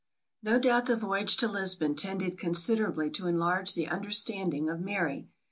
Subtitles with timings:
[0.41, 5.29] No doubt the voyage to Lisbon tended considerably to enlarge the understanding of Mary.